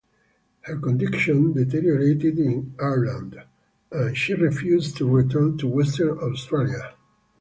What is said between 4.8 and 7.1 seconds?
to return to Western Australia.